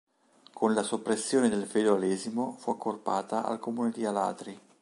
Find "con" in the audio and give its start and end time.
0.51-0.73